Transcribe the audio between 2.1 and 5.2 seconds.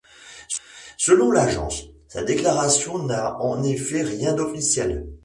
déclaration n’a en effet rien d’officiel.